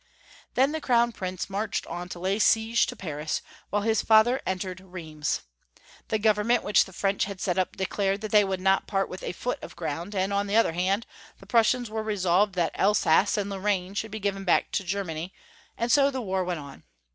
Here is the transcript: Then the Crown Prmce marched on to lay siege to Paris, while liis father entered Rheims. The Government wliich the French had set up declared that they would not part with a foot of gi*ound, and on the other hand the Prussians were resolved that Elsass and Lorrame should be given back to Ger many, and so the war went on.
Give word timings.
Then 0.55 0.71
the 0.71 0.81
Crown 0.81 1.11
Prmce 1.11 1.47
marched 1.47 1.85
on 1.85 2.09
to 2.09 2.17
lay 2.17 2.39
siege 2.39 2.87
to 2.87 2.95
Paris, 2.95 3.43
while 3.69 3.83
liis 3.83 4.03
father 4.03 4.41
entered 4.47 4.81
Rheims. 4.81 5.41
The 6.07 6.17
Government 6.17 6.63
wliich 6.63 6.85
the 6.85 6.91
French 6.91 7.25
had 7.25 7.39
set 7.39 7.59
up 7.59 7.75
declared 7.75 8.21
that 8.21 8.31
they 8.31 8.43
would 8.43 8.59
not 8.59 8.87
part 8.87 9.09
with 9.09 9.21
a 9.21 9.31
foot 9.31 9.59
of 9.61 9.75
gi*ound, 9.77 10.15
and 10.15 10.33
on 10.33 10.47
the 10.47 10.55
other 10.55 10.73
hand 10.73 11.05
the 11.37 11.45
Prussians 11.45 11.87
were 11.91 12.01
resolved 12.01 12.55
that 12.55 12.71
Elsass 12.73 13.37
and 13.37 13.51
Lorrame 13.51 13.93
should 13.95 14.09
be 14.09 14.19
given 14.19 14.43
back 14.43 14.71
to 14.71 14.83
Ger 14.83 15.03
many, 15.03 15.35
and 15.77 15.91
so 15.91 16.09
the 16.09 16.19
war 16.19 16.43
went 16.43 16.59
on. 16.59 16.81